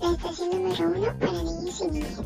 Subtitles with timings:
[0.00, 2.22] La estación número uno para niños y niñas.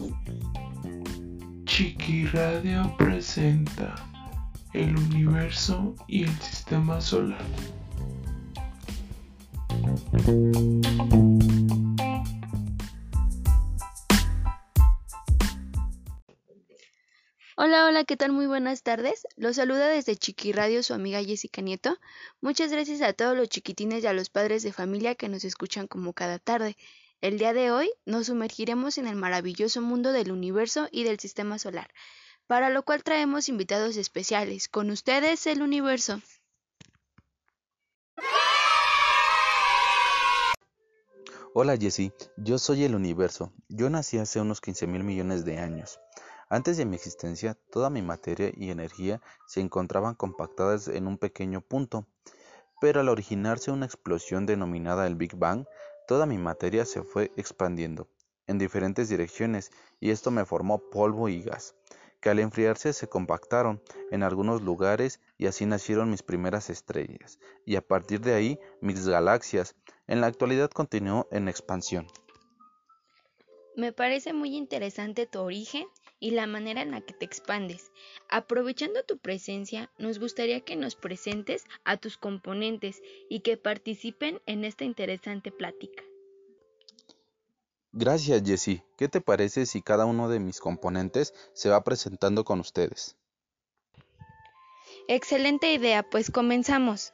[1.65, 3.97] Chiqui Radio presenta
[4.75, 7.41] el universo y el sistema solar.
[18.11, 18.33] ¿Qué tal?
[18.33, 19.25] Muy buenas tardes.
[19.37, 21.97] Los saluda desde Chiqui Radio su amiga Jessica Nieto.
[22.41, 25.87] Muchas gracias a todos los chiquitines y a los padres de familia que nos escuchan
[25.87, 26.77] como cada tarde.
[27.21, 31.61] El día de hoy nos sumergiremos en el maravilloso mundo del universo y del sistema
[31.61, 31.95] solar,
[32.49, 34.67] para lo cual traemos invitados especiales.
[34.67, 36.21] Con ustedes, el universo.
[41.55, 43.53] Hola Jessie, yo soy el universo.
[43.69, 46.01] Yo nací hace unos 15 mil millones de años.
[46.53, 51.61] Antes de mi existencia, toda mi materia y energía se encontraban compactadas en un pequeño
[51.61, 52.09] punto,
[52.81, 55.65] pero al originarse una explosión denominada el Big Bang,
[56.09, 58.09] toda mi materia se fue expandiendo
[58.49, 61.77] en diferentes direcciones y esto me formó polvo y gas,
[62.21, 63.81] que al enfriarse se compactaron
[64.11, 69.07] en algunos lugares y así nacieron mis primeras estrellas, y a partir de ahí mis
[69.07, 69.77] galaxias.
[70.09, 72.09] En la actualidad continuó en expansión.
[73.77, 75.87] Me parece muy interesante tu origen
[76.21, 77.91] y la manera en la que te expandes.
[78.29, 84.65] Aprovechando tu presencia, nos gustaría que nos presentes a tus componentes y que participen en
[84.65, 86.05] esta interesante plática.
[87.93, 88.85] Gracias Jessie.
[88.97, 93.17] ¿Qué te parece si cada uno de mis componentes se va presentando con ustedes?
[95.09, 97.13] Excelente idea, pues comenzamos.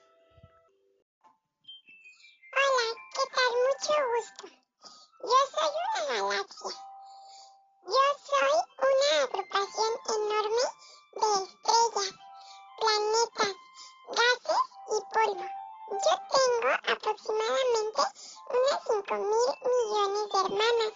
[17.06, 18.02] Aproximadamente
[18.50, 20.92] unas 5 mil millones de hermanas,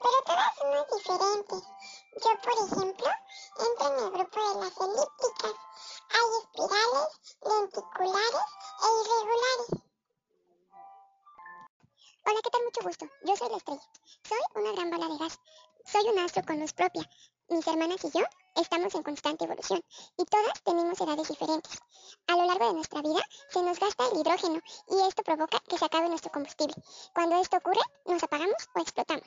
[0.00, 1.62] pero todas somos diferentes.
[2.22, 3.10] Yo, por ejemplo,
[3.58, 5.54] entro en el grupo de las elípticas.
[6.16, 7.08] Hay espirales,
[7.42, 8.46] lenticulares
[8.80, 9.68] e irregulares.
[12.24, 12.64] Hola, ¿qué tal?
[12.64, 13.06] Mucho gusto.
[13.24, 13.82] Yo soy la estrella.
[14.28, 15.38] Soy una gran bola de gas.
[15.84, 17.08] Soy un astro con luz propia.
[17.48, 18.24] Mis hermanas y yo
[18.60, 19.82] estamos en constante evolución
[20.16, 21.78] y todas tenemos edades diferentes.
[22.26, 25.78] A lo largo de nuestra vida se nos gasta el hidrógeno y esto provoca que
[25.78, 26.74] se acabe nuestro combustible.
[27.14, 29.26] Cuando esto ocurre, nos apagamos o explotamos.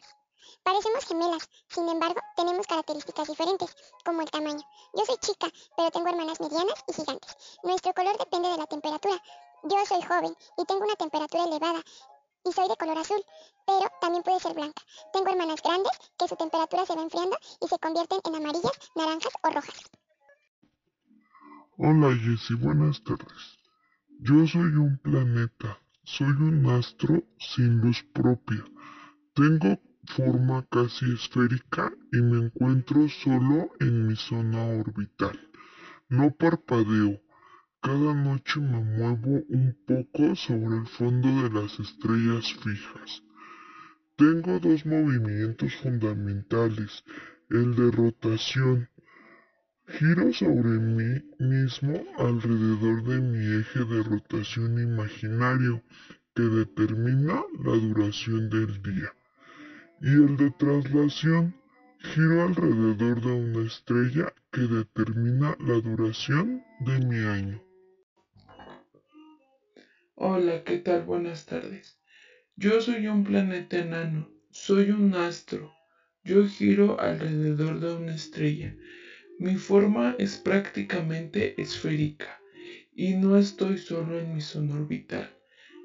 [0.63, 4.61] Parecemos gemelas, sin embargo, tenemos características diferentes, como el tamaño.
[4.93, 7.37] Yo soy chica, pero tengo hermanas medianas y gigantes.
[7.63, 9.21] Nuestro color depende de la temperatura.
[9.63, 11.81] Yo soy joven y tengo una temperatura elevada
[12.45, 13.23] y soy de color azul,
[13.65, 14.81] pero también puede ser blanca.
[15.11, 19.33] Tengo hermanas grandes que su temperatura se va enfriando y se convierten en amarillas, naranjas
[19.43, 19.81] o rojas.
[21.77, 23.59] Hola Jessie, buenas tardes.
[24.19, 28.63] Yo soy un planeta, soy un astro sin luz propia.
[29.33, 35.39] Tengo forma casi esférica y me encuentro solo en mi zona orbital.
[36.09, 37.19] No parpadeo.
[37.83, 43.21] Cada noche me muevo un poco sobre el fondo de las estrellas fijas.
[44.15, 47.03] Tengo dos movimientos fundamentales,
[47.49, 48.87] el de rotación.
[49.85, 55.83] Giro sobre mí mismo alrededor de mi eje de rotación imaginario
[56.35, 59.13] que determina la duración del día.
[59.99, 61.53] Y el de traslación.
[61.99, 67.72] Giro alrededor de una estrella que determina la duración de mi año.
[70.15, 71.01] Hola, ¿qué tal?
[71.01, 71.97] Buenas tardes.
[72.55, 75.71] Yo soy un planeta enano, soy un astro.
[76.23, 78.75] Yo giro alrededor de una estrella.
[79.39, 82.39] Mi forma es prácticamente esférica
[82.95, 85.27] y no estoy solo en mi zona orbital.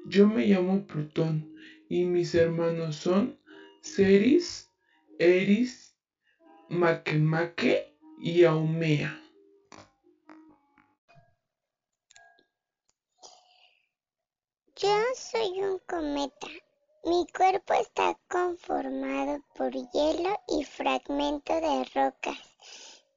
[0.05, 1.51] Yo me llamo Plutón
[1.89, 3.35] y mis hermanos son
[3.81, 4.69] Ceres,
[5.17, 5.95] Eris,
[6.69, 9.19] Makemake y Aumea.
[14.81, 16.47] Yo soy un cometa.
[17.03, 22.37] Mi cuerpo está conformado por hielo y fragmentos de rocas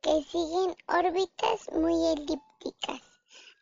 [0.00, 3.00] que siguen órbitas muy elípticas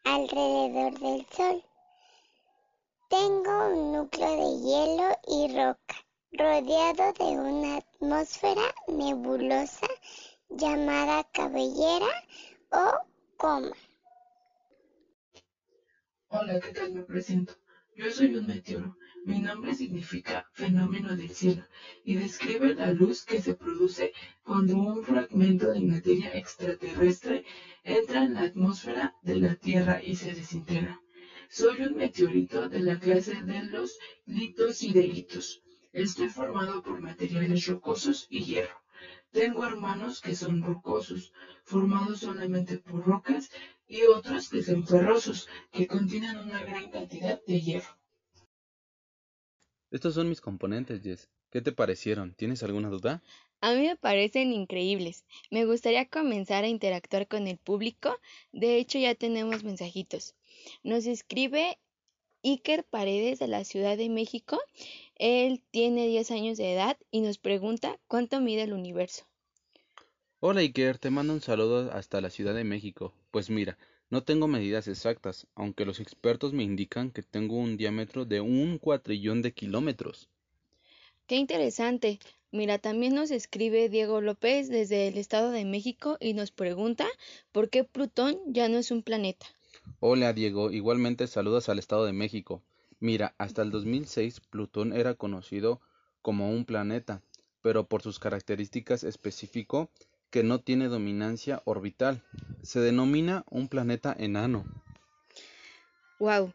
[0.05, 1.62] alrededor del Sol.
[3.11, 5.97] Tengo un núcleo de hielo y roca
[6.32, 9.88] rodeado de una atmósfera nebulosa
[10.49, 12.25] llamada cabellera
[12.73, 12.93] o
[13.37, 13.76] coma.
[16.31, 16.94] Hola, ¿qué tal?
[16.94, 17.52] Me presento.
[17.96, 18.96] Yo soy un meteoro.
[19.26, 21.64] Mi nombre significa fenómeno del cielo
[22.04, 27.44] y describe la luz que se produce cuando un fragmento de materia extraterrestre
[27.84, 31.00] entra en la atmósfera de la Tierra y se desintegra.
[31.50, 35.60] Soy un meteorito de la clase de los litosideítos.
[35.92, 38.81] Estoy formado por materiales rocosos y hierro.
[39.32, 41.32] Tengo hermanos que son rocosos,
[41.64, 43.50] formados solamente por rocas,
[43.90, 47.98] y otros que son ferrosos, que contienen una gran cantidad de hierro.
[49.90, 51.28] Estos son mis componentes, Jess.
[51.50, 52.32] ¿Qué te parecieron?
[52.34, 53.20] ¿Tienes alguna duda?
[53.60, 55.25] A mí me parecen increíbles.
[55.50, 58.16] Me gustaría comenzar a interactuar con el público.
[58.52, 60.37] De hecho, ya tenemos mensajitos.
[60.84, 61.76] Nos escribe
[62.44, 64.60] Iker Paredes de la Ciudad de México.
[65.16, 69.29] Él tiene 10 años de edad y nos pregunta cuánto mide el universo.
[70.42, 73.12] Hola Iker, te mando un saludo hasta la Ciudad de México.
[73.31, 73.76] Pues mira,
[74.08, 78.78] no tengo medidas exactas, aunque los expertos me indican que tengo un diámetro de un
[78.78, 80.31] cuatrillón de kilómetros.
[81.26, 82.20] Qué interesante.
[82.52, 87.06] Mira, también nos escribe Diego López desde el Estado de México y nos pregunta
[87.52, 89.44] por qué Plutón ya no es un planeta.
[89.98, 92.62] Hola Diego, igualmente saludos al Estado de México.
[92.98, 95.82] Mira, hasta el 2006 Plutón era conocido
[96.22, 97.20] como un planeta,
[97.60, 99.90] pero por sus características específico
[100.30, 102.22] que no tiene dominancia orbital.
[102.62, 104.64] Se denomina un planeta enano.
[106.18, 106.52] Wow.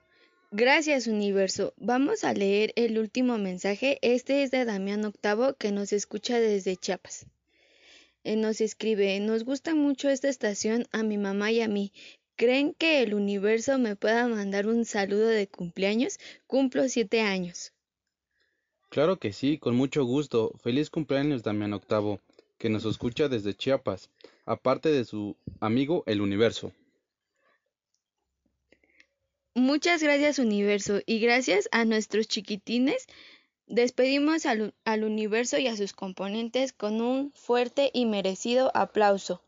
[0.51, 1.73] Gracias, universo.
[1.77, 3.99] Vamos a leer el último mensaje.
[4.01, 7.25] Este es de Damián Octavo, que nos escucha desde Chiapas.
[8.23, 11.91] Eh, nos escribe, nos gusta mucho esta estación a mi mamá y a mí.
[12.37, 16.19] ¿Creen que el universo me pueda mandar un saludo de cumpleaños?
[16.47, 17.71] Cumplo siete años.
[18.89, 20.53] Claro que sí, con mucho gusto.
[20.63, 22.19] Feliz cumpleaños, Damián Octavo,
[22.57, 24.09] que nos escucha desde Chiapas,
[24.45, 26.71] aparte de su amigo el universo.
[29.53, 33.07] Muchas gracias universo y gracias a nuestros chiquitines.
[33.67, 39.41] Despedimos al, universo y a sus componentes con un fuerte y merecido aplauso.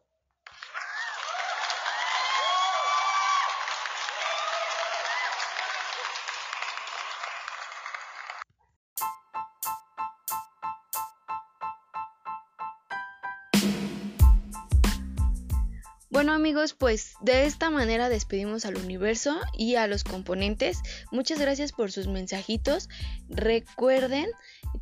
[16.48, 20.80] Amigos, pues de esta manera despedimos al universo y a los componentes.
[21.12, 22.88] Muchas gracias por sus mensajitos.
[23.28, 24.28] Recuerden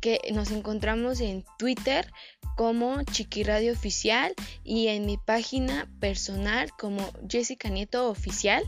[0.00, 2.08] que nos encontramos en Twitter
[2.56, 4.32] como Chiqui Radio Oficial
[4.62, 8.62] y en mi página personal como Jessica Nieto Oficial.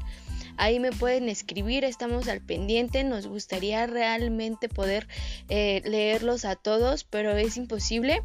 [0.57, 5.07] Ahí me pueden escribir, estamos al pendiente, nos gustaría realmente poder
[5.49, 8.25] eh, leerlos a todos, pero es imposible.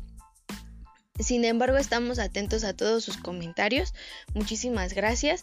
[1.23, 3.93] Sin embargo, estamos atentos a todos sus comentarios.
[4.33, 5.41] Muchísimas gracias.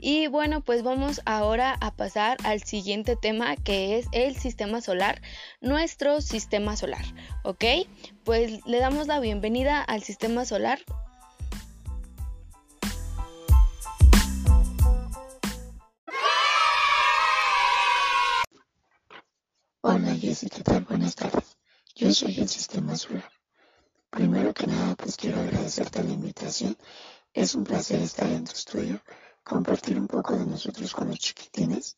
[0.00, 5.22] Y bueno, pues vamos ahora a pasar al siguiente tema que es el sistema solar,
[5.60, 7.04] nuestro sistema solar.
[7.44, 7.64] ¿Ok?
[8.24, 10.80] Pues le damos la bienvenida al sistema solar.
[19.82, 20.84] Hola Jessy, ¿qué tal?
[20.86, 21.56] Buenas tardes.
[21.94, 23.39] Yo soy el sistema solar.
[24.10, 26.76] Primero que nada, pues quiero agradecerte la invitación.
[27.32, 29.00] Es un placer estar en tu estudio,
[29.44, 31.96] compartir un poco de nosotros con los chiquitines.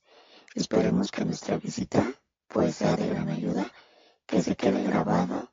[0.54, 2.12] Esperemos que nuestra visita
[2.48, 3.72] pues sea de gran ayuda,
[4.26, 5.50] que se quede grabado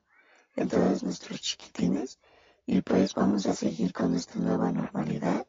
[0.57, 2.19] en todos nuestros chiquitines
[2.65, 5.47] y pues vamos a seguir con esta nueva normalidad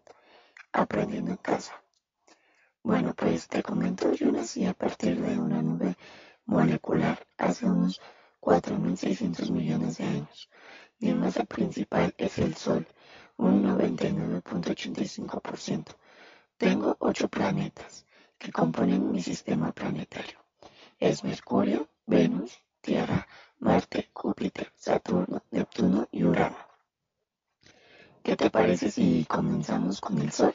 [0.72, 1.82] aprendiendo en casa.
[2.84, 5.96] Bueno, pues te comento, yo nací a partir de una nube
[6.46, 8.00] molecular hace unos
[8.40, 10.48] 4.600 millones de años.
[11.30, 12.86] Principal es el Sol,
[13.36, 15.94] un 99.85%.
[16.56, 18.04] Tengo ocho planetas
[18.36, 20.44] que componen mi sistema planetario.
[20.98, 23.28] Es Mercurio, Venus, Tierra,
[23.60, 26.58] Marte, Júpiter, Saturno, Neptuno y Urano.
[28.22, 30.54] ¿Qué te parece si comenzamos con el Sol?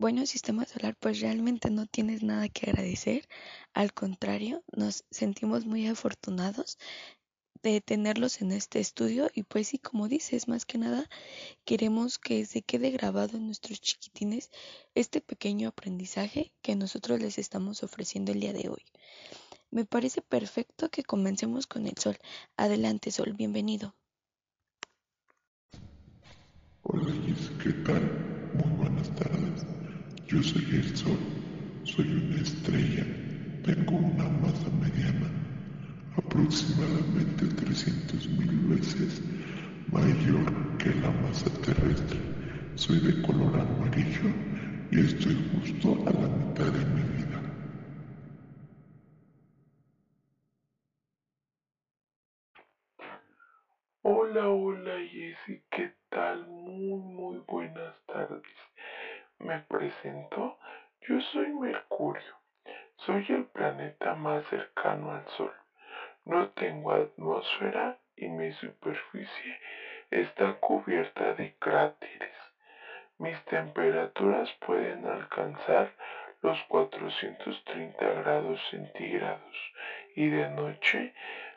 [0.00, 3.28] Bueno, sistema solar, pues realmente no tienes nada que agradecer.
[3.74, 6.78] Al contrario, nos sentimos muy afortunados
[7.62, 11.08] de tenerlos en este estudio y pues sí, como dices, más que nada
[11.64, 14.50] queremos que se quede grabado en nuestros chiquitines
[14.94, 18.84] este pequeño aprendizaje que nosotros les estamos ofreciendo el día de hoy.
[19.70, 22.16] Me parece perfecto que comencemos con el sol.
[22.56, 23.94] Adelante, sol, bienvenido.
[26.82, 27.12] Hola,
[27.62, 28.50] ¿qué tal?
[28.54, 29.66] Muy buenas tardes.
[30.26, 31.18] Yo soy el sol,
[31.84, 33.04] soy una estrella,
[33.64, 35.47] tengo una masa mediana
[36.16, 39.20] aproximadamente 300.000 veces
[39.92, 42.18] mayor que la masa terrestre.
[42.74, 44.30] Soy de color amarillo
[44.90, 47.42] y estoy justo a la mitad de mi vida.
[54.02, 56.46] Hola, hola Jessy, ¿qué tal?
[56.46, 58.42] Muy, muy buenas tardes.
[59.38, 60.58] Me presento,
[61.02, 62.34] yo soy Mercurio.
[62.96, 65.52] Soy el planeta más cercano al Sol.
[66.28, 69.60] No tengo atmósfera y mi superficie
[70.10, 72.36] está cubierta de cráteres.
[73.16, 75.90] Mis temperaturas pueden alcanzar
[76.42, 79.56] los 430 grados centígrados
[80.16, 81.14] y de noche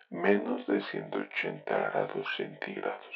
[0.10, 3.16] menos de 180 grados centígrados.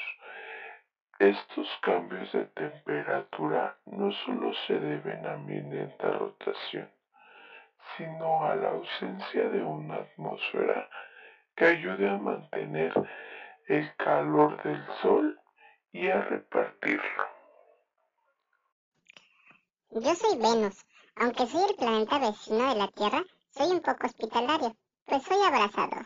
[1.19, 6.91] Estos cambios de temperatura no solo se deben a mi lenta rotación,
[7.95, 10.89] sino a la ausencia de una atmósfera
[11.55, 12.93] que ayude a mantener
[13.67, 15.39] el calor del Sol
[15.91, 17.23] y a repartirlo.
[19.91, 20.85] Yo soy Venus.
[21.17, 26.05] Aunque soy el planeta vecino de la Tierra, soy un poco hospitalario, pues soy abrazador.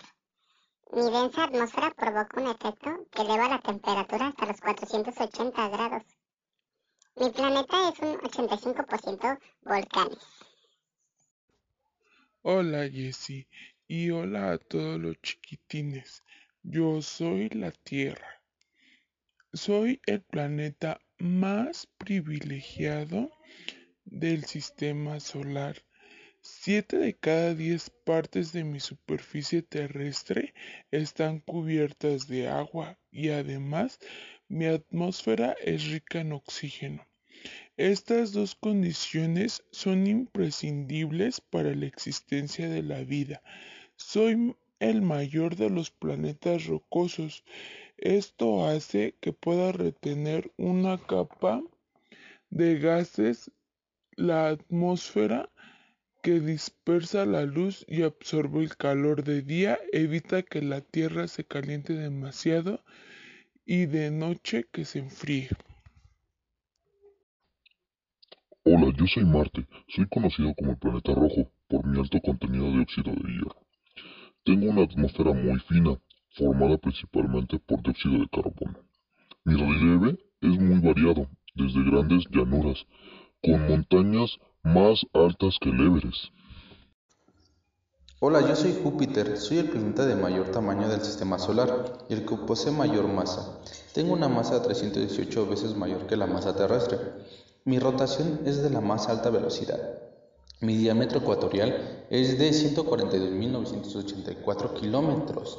[0.92, 6.04] Mi densa atmósfera provoca un efecto que eleva la temperatura hasta los 480 grados.
[7.16, 10.20] Mi planeta es un 85% volcanes.
[12.44, 13.48] Hola Jessie
[13.92, 16.24] y hola a todos los chiquitines.
[16.62, 18.40] Yo soy la Tierra.
[19.52, 23.32] Soy el planeta más privilegiado
[24.06, 25.76] del sistema solar.
[26.40, 30.54] Siete de cada diez partes de mi superficie terrestre
[30.92, 33.98] están cubiertas de agua y además
[34.48, 37.08] mi atmósfera es rica en oxígeno.
[37.76, 43.42] Estas dos condiciones son imprescindibles para la existencia de la vida.
[44.00, 47.44] Soy el mayor de los planetas rocosos.
[47.98, 51.62] Esto hace que pueda retener una capa
[52.50, 53.52] de gases,
[54.16, 55.50] la atmósfera,
[56.24, 61.44] que dispersa la luz y absorbe el calor de día, evita que la Tierra se
[61.44, 62.84] caliente demasiado
[63.66, 65.50] y de noche que se enfríe.
[68.64, 69.68] Hola, yo soy Marte.
[69.88, 73.69] Soy conocido como el planeta rojo por mi alto contenido de óxido de hierro.
[74.44, 76.00] Tengo una atmósfera muy fina,
[76.32, 78.80] formada principalmente por dióxido de carbono.
[79.44, 82.86] Mi relieve es muy variado, desde grandes llanuras,
[83.44, 86.26] con montañas más altas que el Everest.
[88.22, 92.26] Hola, yo soy Júpiter, soy el planeta de mayor tamaño del sistema solar y el
[92.26, 93.60] que posee mayor masa.
[93.94, 96.98] Tengo una masa 318 veces mayor que la masa terrestre.
[97.66, 99.80] Mi rotación es de la más alta velocidad.
[100.62, 105.58] Mi diámetro ecuatorial es de 142.984 kilómetros,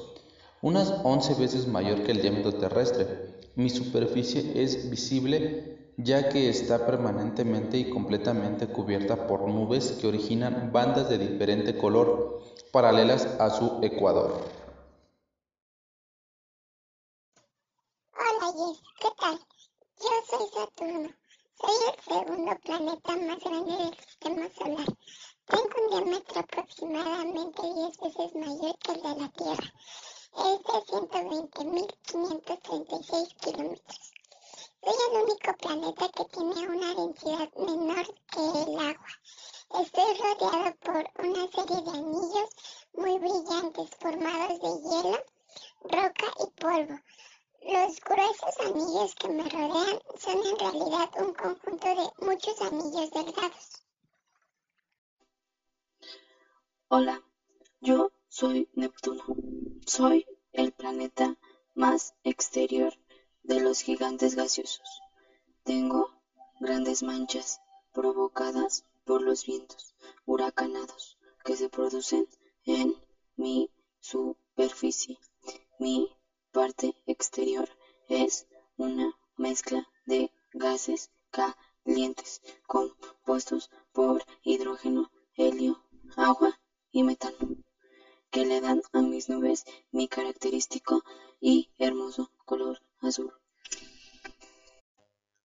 [0.60, 3.40] unas 11 veces mayor que el diámetro terrestre.
[3.54, 10.70] Mi superficie es visible ya que está permanentemente y completamente cubierta por nubes que originan
[10.70, 14.44] bandas de diferente color paralelas a su ecuador.
[18.12, 19.40] Hola Jess, ¿qué tal?
[19.98, 21.08] Yo soy Saturno.
[21.60, 24.86] Soy el segundo planeta más grande del sistema solar.
[25.46, 29.72] Tengo un diámetro aproximadamente 10 veces mayor que el de la Tierra.
[30.36, 34.12] Es de 120.536 kilómetros.
[34.82, 39.08] Soy el único planeta que tiene una densidad menor que el agua.
[39.80, 42.50] Estoy rodeado por una serie de anillos
[42.92, 45.18] muy brillantes formados de hielo,
[45.84, 47.00] roca y polvo.
[47.62, 53.79] Los gruesos anillos que me rodean son en realidad un conjunto de muchos anillos delgados.
[56.92, 57.22] Hola,
[57.80, 59.22] yo soy Neptuno.
[59.86, 61.36] Soy el planeta
[61.76, 62.92] más exterior
[63.44, 65.00] de los gigantes gaseosos.
[65.62, 66.10] Tengo
[66.58, 67.60] grandes manchas
[67.92, 69.94] provocadas por los vientos
[70.26, 72.26] huracanados que se producen
[72.64, 72.96] en
[73.36, 73.70] mi
[74.00, 75.16] superficie.
[75.78, 76.10] Mi
[76.50, 77.68] parte exterior
[78.08, 85.84] es una mezcla de gases calientes compuestos por hidrógeno, helio,
[86.16, 86.58] agua
[86.92, 87.56] y metano,
[88.30, 91.02] que le dan a mis nubes mi característico
[91.40, 93.32] y hermoso color azul.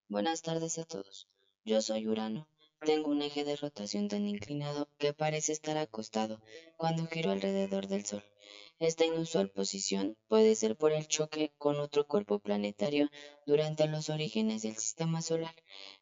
[0.08, 1.28] Buenas tardes a todos.
[1.64, 2.48] Yo soy Urano.
[2.82, 6.42] Tengo un eje de rotación tan inclinado que parece estar acostado
[6.78, 8.24] cuando giro alrededor del Sol.
[8.80, 13.10] Esta inusual posición puede ser por el choque con otro cuerpo planetario
[13.46, 15.56] durante los orígenes del sistema solar.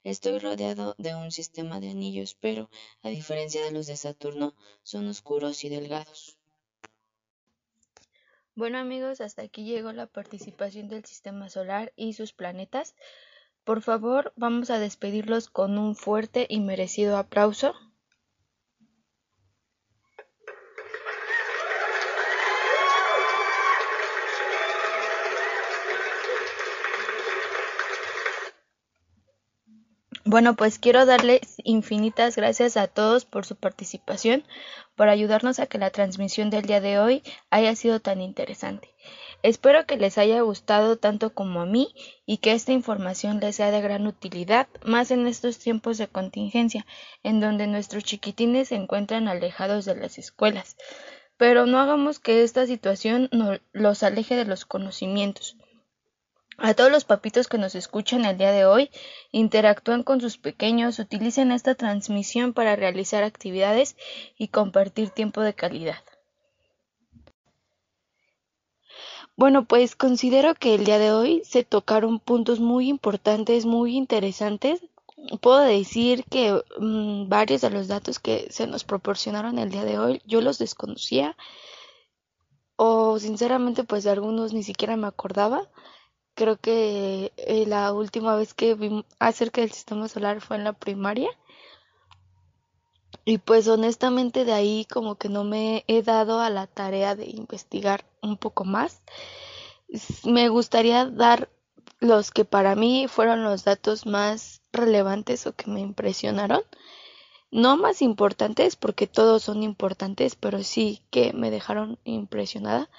[0.04, 2.72] Estoy rodeado de un sistema de anillos, pero,
[3.04, 6.40] a diferencia de los de Saturno, son oscuros y delgados.
[8.56, 12.96] Bueno amigos, hasta aquí llegó la participación del sistema solar y sus planetas.
[13.64, 17.74] Por favor, vamos a despedirlos con un fuerte y merecido aplauso.
[30.34, 34.44] Bueno, pues quiero darles infinitas gracias a todos por su participación.
[34.96, 37.22] por ayudarnos a que la transmisión del día de hoy
[37.52, 38.90] haya sido tan interesante.
[39.44, 41.94] Espero que les haya gustado tanto como a mí
[42.26, 46.88] y que esta información les sea de gran utilidad, más en estos tiempos de contingencia,
[47.22, 50.78] en donde nuestros chiquitines se encuentran alejados de las escuelas.
[51.38, 53.30] Pero no hagamos que esta situación
[53.72, 55.58] los aleje de los conocimientos.
[56.58, 58.92] A todos los papitos que nos escuchan el día de hoy,
[59.32, 63.96] interactúen con sus pequeños, utilicen esta transmisión para realizar actividades
[64.38, 66.04] y compartir tiempo de calidad.
[69.36, 74.82] Bueno, pues considero que el día de hoy se tocaron puntos muy importantes, muy interesantes.
[75.42, 79.98] Puedo decir que mm, varios de los datos que se nos proporcionaron el día de
[79.98, 81.36] hoy yo los desconocía
[82.76, 85.68] o sinceramente pues de algunos ni siquiera me acordaba.
[86.36, 90.74] Creo que eh, la última vez que vi acerca del sistema solar fue en la
[90.74, 91.30] primaria.
[93.26, 97.26] Y pues honestamente de ahí como que no me he dado a la tarea de
[97.26, 99.02] investigar un poco más.
[100.26, 101.50] Me gustaría dar
[102.00, 106.62] los que para mí fueron los datos más relevantes o que me impresionaron.
[107.52, 112.90] No más importantes porque todos son importantes, pero sí que me dejaron impresionada.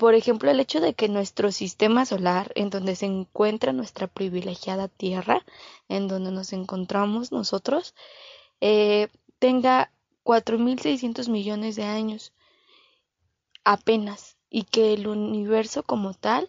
[0.00, 4.88] Por ejemplo, el hecho de que nuestro sistema solar, en donde se encuentra nuestra privilegiada
[4.88, 5.44] Tierra,
[5.90, 7.94] en donde nos encontramos nosotros,
[8.62, 9.92] eh, tenga
[10.24, 12.32] 4.600 millones de años
[13.62, 16.48] apenas y que el universo como tal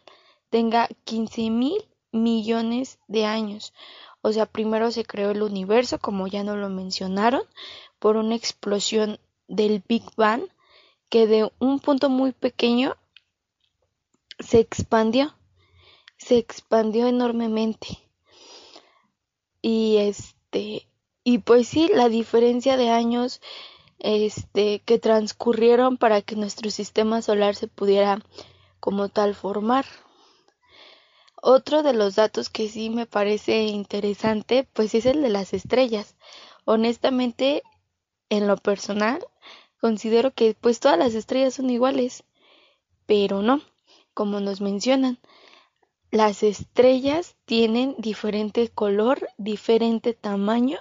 [0.49, 3.73] tenga 15.000 millones de años.
[4.21, 7.41] O sea, primero se creó el universo, como ya no lo mencionaron,
[7.99, 10.43] por una explosión del Big Bang
[11.09, 12.95] que de un punto muy pequeño
[14.41, 15.35] se expandió,
[16.17, 17.87] se expandió enormemente.
[19.61, 20.87] Y este,
[21.23, 23.41] y pues sí, la diferencia de años
[23.99, 28.19] este que transcurrieron para que nuestro sistema solar se pudiera
[28.79, 29.85] como tal formar.
[31.43, 36.15] Otro de los datos que sí me parece interesante, pues es el de las estrellas.
[36.65, 37.63] Honestamente,
[38.29, 39.25] en lo personal,
[39.79, 42.23] considero que pues todas las estrellas son iguales,
[43.05, 43.61] pero no
[44.21, 45.17] como nos mencionan.
[46.11, 50.77] Las estrellas tienen diferente color, diferente tamaño,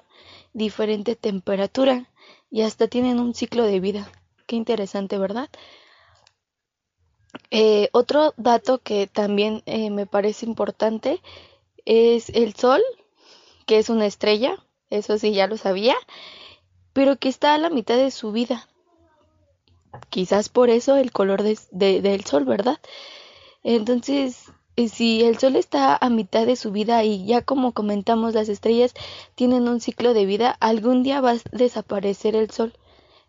[0.53, 2.11] diferente temperatura
[2.51, 4.13] y hasta tienen un ciclo de vida.
[4.47, 5.49] Qué interesante, ¿verdad?
[7.51, 11.23] Eh, otro dato que también eh, me parece importante
[11.87, 12.83] es el Sol,
[13.65, 15.97] que es una estrella, eso sí ya lo sabía,
[16.93, 18.69] pero que está a la mitad de su vida.
[20.11, 22.79] Quizás por eso el color del Sol, ¿verdad?
[23.63, 28.35] Entonces, eh, si el Sol está a mitad de su vida y ya como comentamos
[28.35, 28.95] las estrellas
[29.35, 32.73] tienen un ciclo de vida, algún día va a desaparecer el Sol.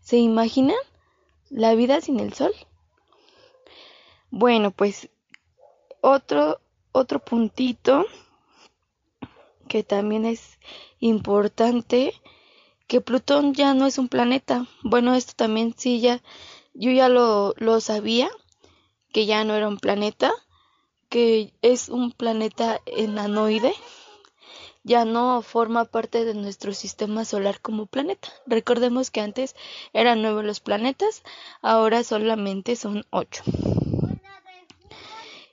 [0.01, 0.77] ¿Se imaginan
[1.49, 2.53] la vida sin el Sol?
[4.29, 5.09] Bueno, pues
[6.01, 6.61] otro
[6.93, 8.05] otro puntito
[9.67, 10.59] que también es
[10.99, 12.13] importante
[12.87, 14.67] que Plutón ya no es un planeta.
[14.83, 16.21] Bueno, esto también sí ya
[16.73, 18.29] yo ya lo, lo sabía,
[19.11, 20.31] que ya no era un planeta,
[21.09, 23.73] que es un planeta enanoide,
[24.83, 28.29] ya no forma parte de nuestro sistema solar como planeta.
[28.47, 29.55] Recordemos que antes
[29.93, 31.23] eran nueve los planetas,
[31.61, 33.43] ahora solamente son ocho.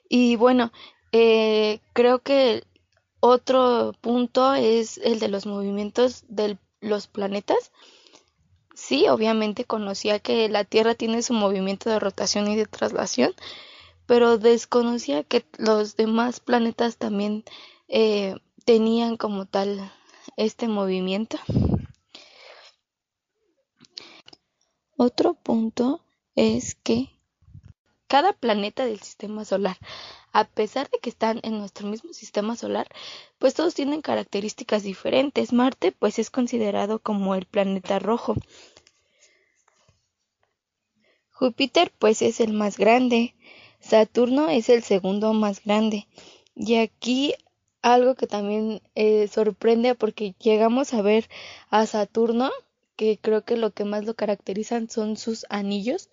[0.07, 0.71] Y bueno,
[1.11, 2.63] eh, creo que
[3.19, 7.71] otro punto es el de los movimientos de los planetas.
[8.89, 13.35] Sí, obviamente conocía que la Tierra tiene su movimiento de rotación y de traslación,
[14.07, 17.43] pero desconocía que los demás planetas también
[17.87, 18.33] eh,
[18.65, 19.91] tenían como tal
[20.37, 21.37] este movimiento.
[24.97, 27.11] Otro punto es que
[28.07, 29.77] cada planeta del sistema solar,
[30.31, 32.87] a pesar de que están en nuestro mismo sistema solar,
[33.37, 35.53] pues todos tienen características diferentes.
[35.53, 38.35] Marte pues es considerado como el planeta rojo,
[41.39, 43.33] Júpiter pues es el más grande,
[43.79, 46.05] Saturno es el segundo más grande.
[46.53, 47.33] Y aquí
[47.81, 51.29] algo que también eh, sorprende porque llegamos a ver
[51.69, 52.51] a Saturno,
[52.97, 56.09] que creo que lo que más lo caracterizan son sus anillos.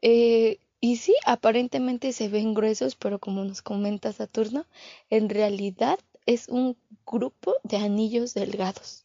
[0.00, 4.64] Eh, y sí, aparentemente se ven gruesos, pero como nos comenta Saturno,
[5.10, 9.04] en realidad es un grupo de anillos delgados.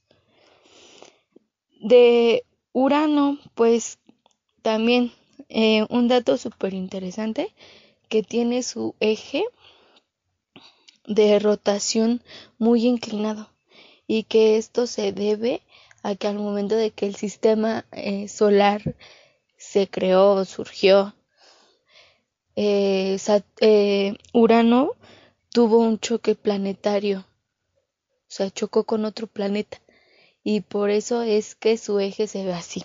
[1.81, 3.99] De Urano, pues
[4.61, 5.11] también
[5.51, 7.53] eh, un dato súper interesante
[8.09, 9.43] que tiene su eje
[11.05, 12.21] de rotación
[12.57, 13.49] muy inclinado
[14.07, 15.61] y que esto se debe
[16.03, 18.95] a que al momento de que el sistema eh, solar
[19.57, 21.13] se creó surgió,
[22.55, 23.17] eh,
[23.61, 24.95] eh, Urano
[25.51, 29.79] tuvo un choque planetario, o sea, chocó con otro planeta
[30.43, 32.83] y por eso es que su eje se ve así.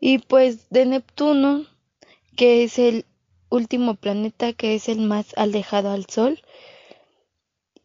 [0.00, 1.66] Y pues de Neptuno,
[2.36, 3.06] que es el
[3.48, 6.42] último planeta que es el más alejado al Sol,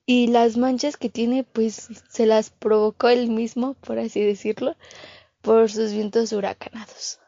[0.05, 4.75] y las manchas que tiene pues se las provocó él mismo, por así decirlo,
[5.41, 7.19] por sus vientos huracanados.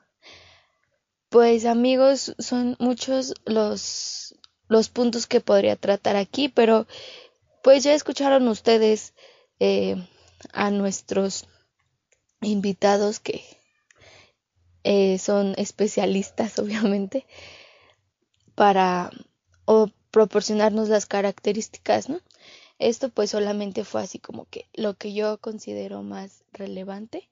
[1.30, 4.36] Pues amigos, son muchos los,
[4.68, 6.86] los puntos que podría tratar aquí, pero
[7.64, 9.14] pues ya escucharon ustedes
[9.60, 9.96] eh,
[10.52, 11.48] a nuestros
[12.42, 13.44] invitados que
[14.84, 17.26] eh, son especialistas, obviamente,
[18.56, 19.10] para
[19.66, 22.20] o proporcionarnos las características, ¿no?
[22.80, 27.30] Esto pues solamente fue así como que lo que yo considero más relevante.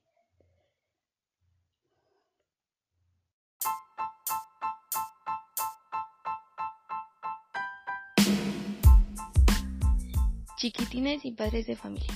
[10.58, 12.14] Chiquitines y padres de familia,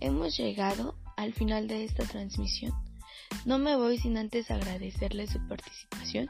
[0.00, 2.72] hemos llegado al final de esta transmisión.
[3.44, 6.28] No me voy sin antes agradecerles su participación.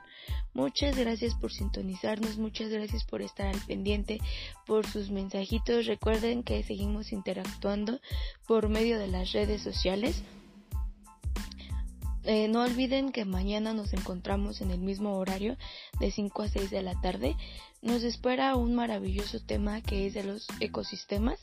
[0.54, 4.20] Muchas gracias por sintonizarnos, muchas gracias por estar al pendiente,
[4.66, 5.86] por sus mensajitos.
[5.86, 8.00] Recuerden que seguimos interactuando
[8.46, 10.22] por medio de las redes sociales.
[12.24, 15.56] Eh, no olviden que mañana nos encontramos en el mismo horario
[15.98, 17.36] de 5 a 6 de la tarde.
[17.80, 21.40] Nos espera un maravilloso tema que es de los ecosistemas.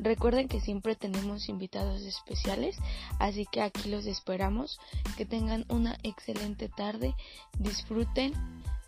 [0.00, 2.76] Recuerden que siempre tenemos invitados especiales,
[3.20, 4.80] así que aquí los esperamos.
[5.16, 7.14] Que tengan una excelente tarde,
[7.60, 8.32] disfruten,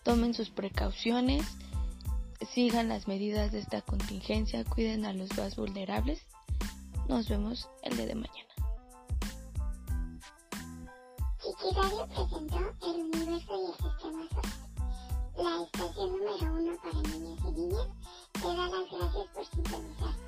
[0.02, 1.44] tomen sus precauciones,
[2.52, 6.20] sigan las medidas de esta contingencia, cuiden a los más vulnerables.
[7.08, 8.47] Nos vemos el día de mañana.
[11.58, 14.52] Ikigai presentó El universo y el sistema solar,
[15.36, 17.88] la estación número uno para niños y niñas.
[18.32, 20.27] Te da las gracias por sintonizar.